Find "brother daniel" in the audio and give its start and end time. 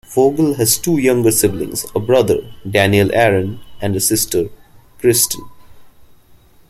1.99-3.13